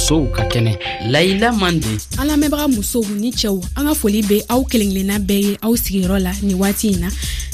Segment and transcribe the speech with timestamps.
[0.00, 0.72] musow ka kɛnɛ
[1.12, 5.56] layila mande an lamɛnbaga musow ni cɛw an ka foli be aw kelenkelenna bɛɛ ye
[5.60, 7.08] aw sigiyɔrɔ la nin waati in na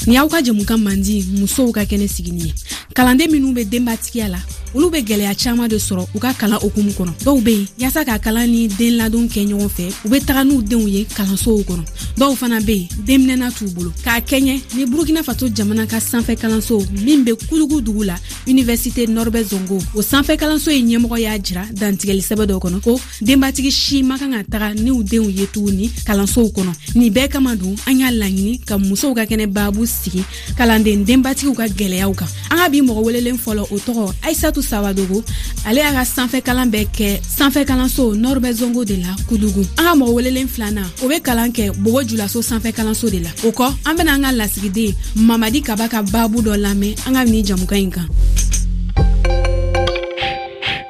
[0.07, 2.53] ni aw ka jɛmukan mandi musow ka kɛnɛ sigini ye
[2.95, 4.39] kalanden minw be denbatigiya la
[4.73, 8.03] olu be gwɛlɛya caaman de sɔrɔ u ka kalan okumu kɔnɔ dɔw be yen y'asa
[8.05, 11.63] ka kalan ni den ladon kɛ ɲɔgɔn fɛ u be taga n'u denw ye kalansow
[11.63, 11.83] kɔnɔ
[12.17, 12.87] dɔw fana be yen
[13.27, 17.81] denminɛna t'u bolo k'a kɛɲɛ ni burukina faso jamana ka sanfɛ kalanso min be kulugu
[17.81, 22.81] dugu la université nɔrbɛ zongo o sanfɛ kalanso ye ɲɛmɔgɔ y'a jira dantigɛlisɛbɛ dɔ kɔnɔ
[22.83, 27.29] ko denbatigi si ma kan ka taga n'u denw ye tuguni kalansow kɔnɔ nin bɛɛ
[27.31, 30.23] kama don an y'a laɲini ka musow ka kɛnɛ baabu sigi
[30.57, 34.63] kalanden denbatigiw ka gwɛlɛyaw kan an ka bi mɔgɔ welelen fɔlɔ o tɔgɔ aisat fatumatu
[34.63, 35.23] sawadogo
[35.65, 39.85] ale y'a ka sanfɛ kalan bɛɛ kɛ sanfɛ kalanso nɔrɔbɛ zongo de la kudugu an
[39.85, 43.51] ka mɔgɔ welelen filana o be kalan kɛ bogo julaso sanfɛ kalanso de la o
[43.51, 47.43] kɔ an bena an ka lasigiden mamadi kaba ka baabu dɔ lamɛn an ka ni
[47.43, 48.07] jamuka ɲi kan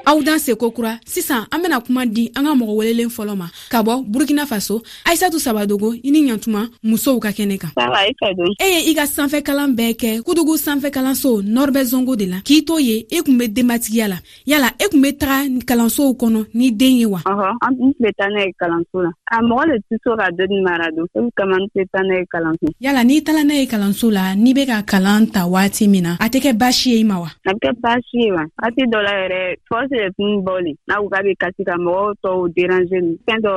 [0.08, 3.50] aw dan se kokura sisan an bena kuma di an ka mɔgɔ welelen fɔlɔ ma
[3.70, 7.72] ka bɔ burukina faso aisatu sabadogo i ni ɲatuma musow ka kɛnɛ kan
[8.60, 12.38] e ye i ka sanfɛ kalan bɛɛ kɛ kudugu sanfɛ kalanso nɔrɔbɛ zongo de la
[12.44, 15.44] k'i to ye i e kun be denbatigiya la yala i e kun be taga
[15.66, 19.42] kalansow kɔnɔ ni den ye wa an tun be taa n'a ye kalanso la a
[19.42, 22.20] mɔgɔ le tɛ so ka dɔni mara don o e kama n tɛ taa n'a
[22.20, 25.88] ye kalanso yala n'i taala n'a ye kalanso la n'i be ka kalan ta waati
[25.90, 28.32] min na a tɛ kɛ baasi ye i ma wa a be kɛ baasi ye
[28.32, 31.64] wa waati dɔ la yɛrɛ fɔsi le tun bɔ le n'a ko ka be kasi
[31.66, 33.57] ka mɔgɔw tɔw deranze ni fɛn dɔ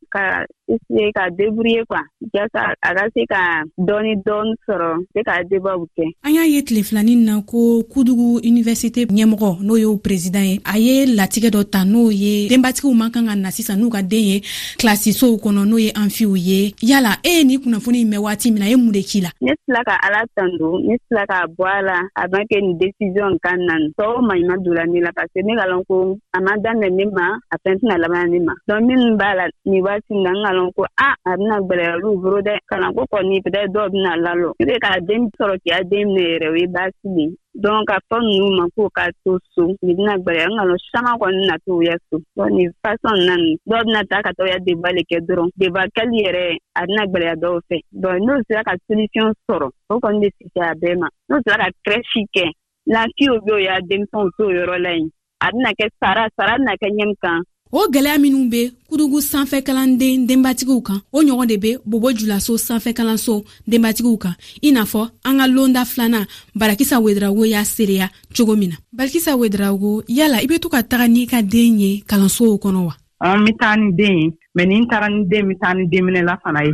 [0.11, 5.39] ka essaye ka débrouiller kuwa jasa a ka se ka dɔɔni dɔɔni sɔrɔ se ka
[5.49, 10.45] debabu kɛ an y'a ye tile filanin na ko kudugu université ɲɛmɔgɔ n'o y'o présidan
[10.47, 13.89] ye a ye latigɛ dɔ ta n'o ye denbatigiw man kan ka na sisan n'u
[13.91, 14.35] ka den ye
[14.79, 18.59] kilasisow kɔnɔ n'o ye an fiw ye yala e ye nin kunnafoni mɛn waati min
[18.63, 21.47] na e ye mun de k'i la ne sila ka ala tando ne sila k'a
[21.47, 25.11] bɔ a la a ma kɛ nin desisiɔn kan nani tɔɔw maɲuman dula ne la
[25.11, 28.27] parce que ne ka lɔn ko a ma daminɛ ne ma a fɛn tɛna labana
[28.29, 30.73] ne ma dɔn minnu b'a la nin waati wagati min ah, na n ka lɔn
[30.75, 34.79] ko a a bɛna gɛlɛya olu bolo dɛ kalanko kɔni peut-être dɔw bɛna lalɔ puisque
[34.79, 38.17] k'a den sɔrɔ k'i den minɛ yɛrɛ o ye baasi de ye donc k'a fɔ
[38.19, 41.83] ninnu ma k'u ka to so nin bɛna gbɛrɛ n kalon caman kɔni na t'u
[41.85, 44.93] ya so donc nin façon na nin dɔw bɛna taa ka taa u ya débat
[44.93, 46.43] le kɛ dɔrɔn débat kɛli yɛrɛ
[46.75, 50.71] a bɛna gbɛrɛya dɔw fɛ donc n'u sera ka solution sɔrɔ o kɔni bɛ fisaya
[50.71, 52.45] a bɛɛ ma n'u sera ka crèche kɛ
[52.93, 55.09] lafiyaw bɛ o y'a denmisɛnw to o yɔrɔ la yen
[55.41, 57.41] a bɛna kɛ sara sara bɛna kɛ ɲɛ min kan
[57.71, 62.57] o gwɛlɛya minw be kudugu sanfɛ kalanden denbatigiw kan o ɲɔgɔn de be bobo julaso
[62.59, 68.09] sanfɛ kalanso denbatigiw kan i n'a fɔ an ka loonda filana barakisa wederago y'a seereya
[68.35, 72.01] cogo min na barakisa wederago yala i be to ka taga n'i ka den ye
[72.05, 75.55] kalansow kɔnɔ wa an be taa ni den ye mɛn nin taara ni den be
[75.55, 76.73] taa ni denminɛla fana ye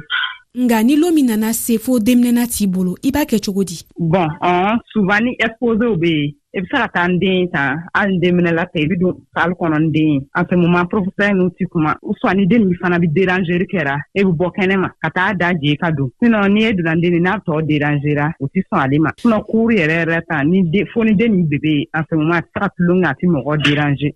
[0.57, 3.77] nga ni loon min nana se fɔɔ denminɛna t'i bolo i b'a kɛ cogo di
[4.01, 6.13] bɔn ɔn suvan ni ɛspozew be
[6.46, 8.87] yen E i be se ka taa n den kan hali den bena latɛ i
[8.89, 12.47] be don sali kɔnɔ n den en ce moment professɛr n'u ti kuma soit ni
[12.49, 15.91] den min fana be derangeri kɛra e be bɔ kɛnɛma ka taa da je ka
[15.93, 19.09] don sinɔ ni ye donna den ni n'a tɔɔ derangera o tɛ sɔn ale ma
[19.21, 20.57] sinɔ kuuru yɛrɛ e yɛrɛ ta ni
[20.93, 23.13] fo ni den nin bebe en ce moment a tɛ se ka tulon kɛ a
[23.13, 24.09] tɛ mɔgɔ derange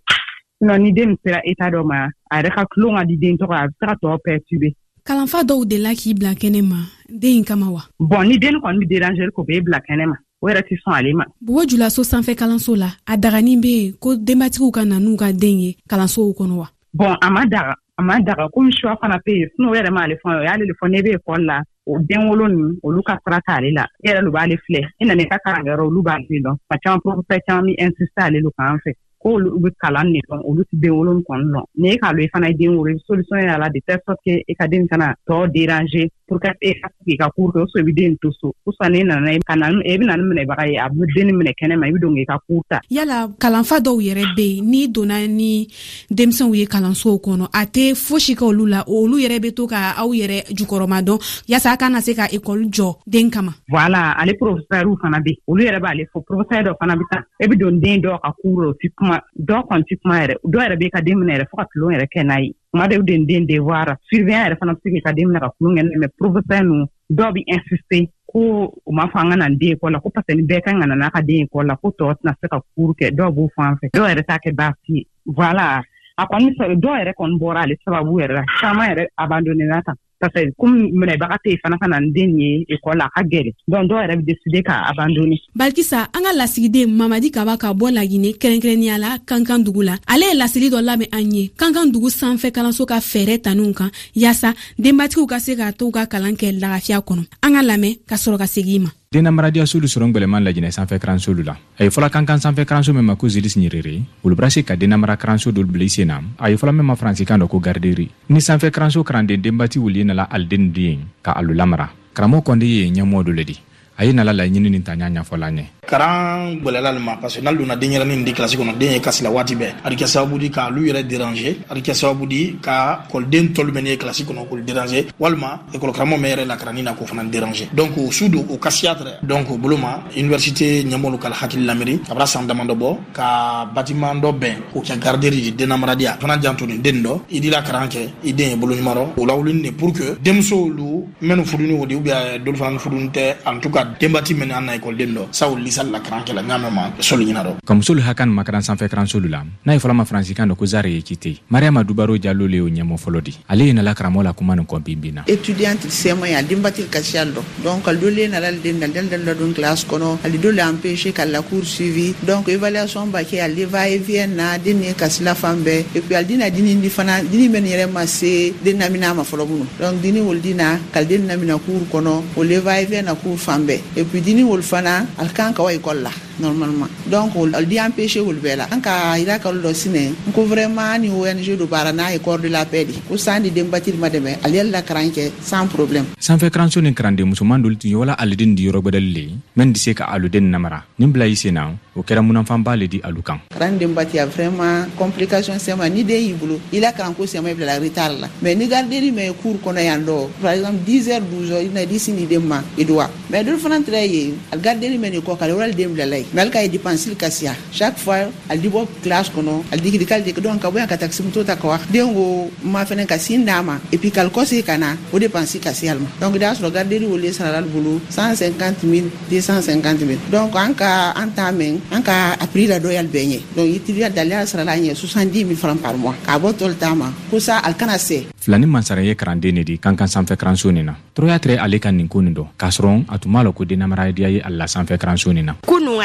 [0.57, 3.53] sinɔ ni den sera eta dɔ ma a yɛrɛ ka tulon ka di den tɔgɔ
[3.63, 4.69] a be se ka tɔɔ pɛrtube
[5.05, 8.87] kalanfa dɔw de k'i bila kɛnɛ ma den kama wa bɔn ni den kɔni be
[8.97, 12.33] derangeri ko be bila kɛnɛ ma o yɛrɛ tɛ sɔn ale ma bɔgɔjula julaso sanfɛ
[12.35, 16.33] kalanso la a daganin be yen ko denbatigiw ka na n'u ka den ye kalansow
[16.37, 19.69] kɔnɔ wa bɔn a ma daga a ma daga komi suwa fana pe yen sinɔ
[19.69, 22.75] o yɛrɛ m'ale fɔ o y'ale le fɔ ne be ekɔli la o denwolo wolo
[22.83, 25.83] olu ka sara t'ale la i yɛrɛ lo b'ale filɛ i nana i ka karankɛyɔrɔ
[25.87, 29.59] olu b'a le dɔn ma caman profɛsɛr caman mi insiste ale lo k'an fɛ k'olu
[29.61, 32.31] bɛ kalan ne dɔn olu tɛ den wolon kɔni dɔn ni e k'a lɔn i
[32.33, 35.15] fana ye den wolo solution y'a la de telle sorte que e ka den kana
[35.27, 38.31] tɔ déranger pour que e ka se ka cours kɛ o i bɛ den to
[38.39, 40.89] so o sɔn n'e nana ka na e i bɛ na ni minɛbaga ye a
[40.89, 42.79] bɛ den ni minɛ kɛnɛma i bɛ don k'i ka cours ta.
[42.89, 45.67] yala kalanfa dɔw yɛrɛ bɛ yen n'i donna ni
[46.09, 49.93] denmisɛnw ye kalansow kɔnɔ a tɛ fosi kɛ olu la olu yɛrɛ bɛ to ka
[50.01, 53.53] aw yɛrɛ jukɔrɔma dɔn yaasa a kana se ka ekɔli jɔ den kama.
[53.69, 57.23] voilà ale professeur fana bɛ yen olu yɛrɛ b'ale fɔ professeur dɔ fana bɛ taa
[57.39, 59.95] e bɛ don den dɔw ka cours la o tɛ kuma kuma dɔw kɔni ti
[60.01, 62.35] kuma yɛrɛ dɔ yɛrɛ b'i ka den minɛ yɛrɛ fɔɔ ka kilon yɛrɛ kɛ n'a
[62.43, 65.39] ye kuma dɔw den den devoira surveyan yɛrɛ fana be se k'i ka den minɛ
[65.41, 66.77] ka kulon kɛ mɛ professɛr nu
[67.17, 68.39] dɔw be insiste ko
[68.85, 70.79] u m'a fɔ an ka na n den ekɔli la ko parce ni bɛɛ kan
[70.81, 73.49] ka na ka den ekɔli la ko tɔɔ tɛna se ka kuru kɛ dɔw b'o
[73.55, 75.83] fan fɛ dɔw yɛrɛ t'a kɛ baasi ye voilà
[76.17, 76.49] a kɔni
[76.83, 80.91] dɔw yɛrɛ kɔni bɔra ale sababu yɛrɛ la caaman yɛrɛ abandonnena tan parce que komi
[80.99, 83.97] minɛbaga tɛ fana ka na n den ye ekɔl la a ka gɛlɛ dɔn dɔw
[84.01, 88.97] yɛrɛ be deside ka abandone balikisa an ka lasigiden mamadi kaba ka bɔ laginɛ kɛrɛnkɛrɛnniya
[88.99, 92.85] la kankan dugu la ale ye lasili dɔ labɛn an ye kankan dugu sanfɛ kalanso
[92.85, 97.01] ka fɛɛrɛ taninw kan y'asa denbatigiw ka se k'a to u ka kalan kɛ lagafiya
[97.01, 100.71] kɔnɔ an ka lamɛn ka sɔrɔ ka segi ma dennamaradiya sulu sɔrɔ n gwɛlɛman lajinɛ
[100.71, 103.99] sanfɛ karanso lu la a ye fɔla kankan sanfɛ karanso min ma ko zilis ɲiriri
[104.23, 107.43] wolobrasi ka dennamara karanso dolu bila i sen na a ye fɔla min ma faransikan
[107.43, 112.39] dɔ ko garderi ni sanfɛ karanso karanden denbati wuli nala alideniden ka alu lamara karamɔgɔ
[112.55, 113.55] kɔnde ye ɲɛmɔgɔ dɔ le di
[113.97, 117.41] a ye nala laɲini nin ta ɲa ɲafɔla ɲɛ karan gwɛlɛla le ma parce que
[117.41, 120.49] n'ale donna denɲɛrɛnin di klasi kɔnɔ den ye kasila waati bɛɛ adi kɛ sababu di
[120.49, 124.63] k'alu yɛrɛ dérange adi kɛ sababu di ka kɔliden tɔlu mɛni ye kilasi kɔnɔ k'olu
[124.63, 128.57] dérange walima ekɔlikaramɔ mɛ yɛrɛ lakarani na k'o fana dérange donc o su do o
[128.57, 132.97] kasiya tɛrɛ donc boloma bolo ma université ɲɛmɔlu k'al hakili lamiri bara san dama bɔ
[133.13, 137.39] ka batiman dɔ bɛn k'o kɛ garderi di dennamaradiya fana janto nin den dɔ i
[137.41, 141.45] dila karan kɛ i den ye boloɲumarɔ o lawulini ne pour que denmisɛw lu mɛnu
[141.45, 144.33] fuduni o di ou bien dolu fana ni fuduni tɛ en tout cas ka denbati
[144.37, 147.51] mɛn an na ekɔliden dɔ sabu lisali la karan kɛla ɲaamɛ ma solu ɲina dɔ
[147.65, 150.85] ka musolu hakan ma karan sanfɛ karansolu la n'a ye fɔlama faransikan dɔ ko zare
[150.89, 154.33] ye kite mariyama dubaro jalo le y'o ɲɛmɔ fɔlɔ di ale ye nala karamɔgɔ la
[154.33, 158.47] kuma nin kɔ binbinna étudiante sɛmɔ ye a denbatil kasiyal dɔ donc ali dole nala
[158.49, 162.13] ali den nal dal la don classe kɔnɔ ali dole empêché ka la cour suivi
[162.21, 166.15] donc évaluation ba kɛ ali va et na den ye kasila fan bɛɛ et puis
[166.15, 169.65] ali dina dini di fana dini bɛ yɛrɛ ma se den namina ma fɔlɔ minnu
[169.79, 173.37] donc dini wol dina kali den namina cour kɔnɔ o le va e na cour
[173.37, 176.87] fan bɛɛ kosɛbɛ et puis dimi wolu fana ali kan ka wa ekɔli la normalement
[177.11, 177.33] donc
[177.67, 181.09] di empêché wolu bɛɛ la an ka yira kalo dɔ sinɛ n ko vraiment ni
[181.09, 181.23] ong
[181.57, 184.31] do baara n'a ye corps de la paix di ko san di denbatiri ma dɛmɛ
[184.43, 187.95] ale yɛrɛ la karan kɛ sans problème sanfɛ kalanso ni karanden musoman dolu tun ye
[187.95, 191.25] wala aliden di yɔrɔ gwɛdɛli le ye mɛn tɛ se ka aluden namara nin bila
[191.25, 195.89] i sen na o kɛra munafanba le di alu kan karan denbatiya vraiment complication sɛma
[195.91, 199.11] ni den y'i bolo i la karanko sɛma i bilala retard la mais ni gardeni
[199.11, 202.15] mɛ cour kɔnɔ yan dɔ par exemple 10 heures 12 heures i na di sin
[202.15, 205.53] di den ma i dowa mais dolu fana tɛrɛ ye gardeni mɛ ni kɔ kale
[205.53, 209.29] wala den bilala ye nali ka ye depansili kasiya chaque fois ali di bɔ classe
[209.33, 212.49] kɔnɔ ali digidi k'ali de donc ka bɔ yan ka takisimuto ta ka den ko
[212.63, 215.89] ma fɛnɛ ka sin d'a ma et puis k'ali kɔsegi ka na o depansi kasi
[215.89, 221.29] ali ma donc i sɔrɔ garderi wele saralali bolo 150 250 donc an ka an
[221.31, 224.45] t'a mɛn an ka a prix la dɔ y'ali bɛɛ ɲɛ donc itiliya dali y'a
[224.45, 227.95] sarala ɲɛ 70 000 francs par mois k'a bɔ tɔli t'a ma ko ali kana
[227.97, 231.79] sɛ filani masara ye karanden ne di kan sanfɛ karanso nin na tɔrɔya tɛrɛ ale
[231.79, 234.55] ka nin ko nin dɔ k'a sɔrɔ a tun b'a lɔ ko dennamaradeya ye ali
[234.57, 235.55] la sanfɛ karanso nin na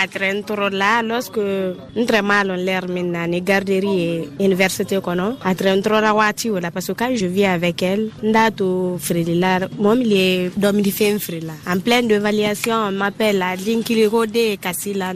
[0.08, 5.82] traîne tour là lorsque mal malon l'air maintenant ni garderie et université kono a traîne
[5.82, 10.50] trop la wati wala parce que quand je vis avec elle ndato frélila mom li
[10.56, 15.06] domini fen frélila en pleine d'évaluation on m'appelle à linkiliko de kasila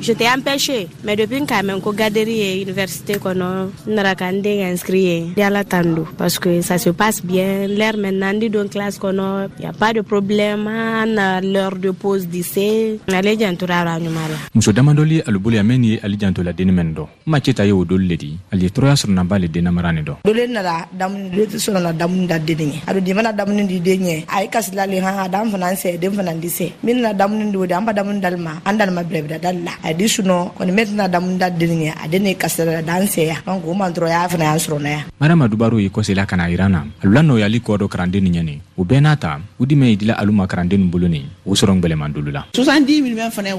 [0.00, 4.60] Je t'ai empêché, mais depuis quand même ko garderie et université kono nara kan de
[4.72, 9.48] inscrit yala tando parce que ça se passe bien l'air maintenant dans donc classe kono
[9.60, 14.23] y a pas de problème à l'heure de pause d'ici allez jantura à nyuma
[14.54, 18.08] muso damadɔli alubulu yan min ye ali jantola denni mɛn dɔ macita ye o doli
[18.08, 21.96] le di ali ye tɔɔrɔya sɔrɔnaba le denna ni dɔ dole nara damuni dole tɛ
[21.96, 25.50] damuni da denni ɲɛ ado di mana damuni di den ɲɛ a ye kasilale han
[25.50, 27.92] fana n sɛ den fana n disɛ min nana damuni di o de an ba
[27.92, 31.38] damuni dali ma an dalima bilabila dali la a di sunɔ kɔni mɛ tɛna damuni
[31.38, 34.44] da denni ɲɛ a den ne kasilala dan sɛya donc o man dɔrɔn y'a fana
[34.44, 37.78] y'an sɔrɔna ya madama dubaro ye kɔsela ka na yiran na alu la nɔyali kɔ
[37.78, 40.80] dɔ karanden ni ɲɛni o bɛɛ n'a ta u dimɛ ye dila alu ma karanden
[40.88, 43.02] ni bolo ni o sɔrɔ gwɛlɛman dolu la 70
[43.34, 43.50] fana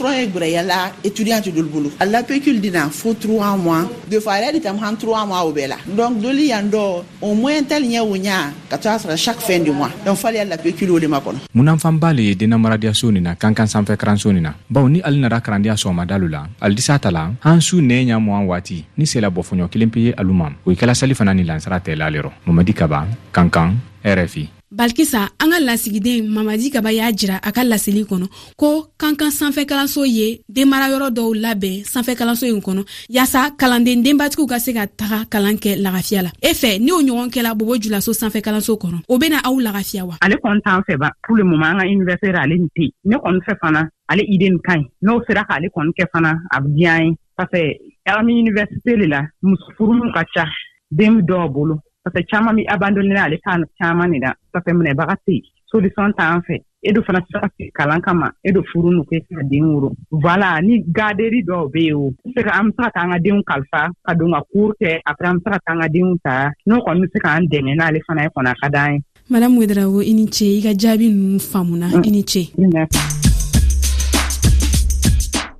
[0.00, 4.40] sɔrɔ ye gwɛrɛyala étudiant ti dolu bolo a lapécule dina fo trois mois de fois
[4.40, 6.82] yɛrɛ de tɛmɛ han trois mois o bɛɛ la donc doli yan dɔ
[7.22, 10.16] o moyen tali ɲɛ o ɲa ka to a sɔrɔ chaque fin du mois donc
[10.16, 13.96] fali ya lapécule o le ma kɔnɔ munanfanba le ye dennamaradiyaso nin na kankan sanfɛ
[14.00, 17.76] karanso nin na baw ni ali nara karandiya sɔgɔmadalu la alidisa ta la an su
[17.82, 20.94] nɛɛ ɲa mɔan waati ni sela bɔfɔɲɔ kelen pe ye alu ma o i kɛla
[20.96, 26.70] sali fana ni lansara tɛ lalɛrɔ mamadi kaba kankan rfi balikisa an ka lasigiden mamadi
[26.70, 32.46] kaba y'a jira a ka laseli kɔnɔ ko kankan sanfɛkalanso ye denmarayɔrɔ dɔw labɛn sanfɛkalanso
[32.46, 36.78] ye kɔnɔ y'asa kalanden denbatigiw ka se ka taga kalan kɛ lagafiya la e fɛ
[36.78, 40.62] ni o ɲɔgɔn kɛla bobo julaso sanfɛkalanso kɔnɔ o bena aw lagafiya wa ale kɔni
[40.62, 43.58] t'an fɛ ba pour le moment an ka université ale nin te ne kɔni fɛ
[43.60, 47.02] fana ale ide nin ka ɲi n'o sera k'ale kɔni kɛ fana a bi diya
[47.04, 47.74] ye parce que
[48.06, 50.46] an be université le la muso furumuw ka ca
[50.90, 54.72] den dɔw bolo parce que caman be abandonné ale kan caman ne da parce que
[54.72, 55.34] minɛbaga tɛ
[55.66, 59.18] solution t'an fɛ e do fana sira se kalan kama e do furu nu kɛ
[59.28, 62.82] ka den woro voilà ni gaderi dɔw be ye o se ka an be se
[62.84, 65.58] ka taan ka denw kalifa ka don ka kur kɛ apres an be se ka
[65.66, 68.54] taan ka denw ta n'o kɔni be se k'an dɛmɛ n'ale fana ye kɔni a
[68.62, 68.98] ka dan ye
[69.30, 73.28] madamu wedrawo i ni ce i ka jaabi nunu faamuna i ni ce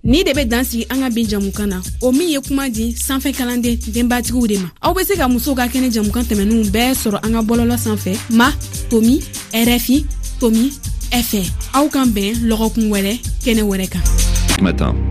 [0.05, 3.33] ni de be dansigi an ka bin jamukan na o min ye kuma di sanfɛ
[3.37, 7.21] kalanden denbatigiw de ma aw be se ka musow ka kɛnɛ jamukan tɛmɛninw bɛɛ sɔrɔ
[7.25, 8.49] an ka bɔlɔlɔ sanfɛ ma
[8.89, 9.21] tomi
[9.53, 10.05] rfi
[10.41, 10.73] tomi
[11.13, 13.15] fɛ aw kan bɛn lɔgɔkun wɛrɛ
[13.45, 14.03] kɛnɛ wɛrɛ kan
[14.63, 15.10] matin